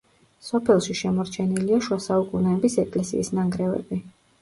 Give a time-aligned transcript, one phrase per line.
[0.45, 4.05] სოფელში შემორჩენილია შუა საუკუნეების ეკლესიის ნანგრევები.